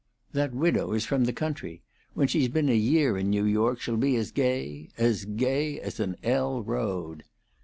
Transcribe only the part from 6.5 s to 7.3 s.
road."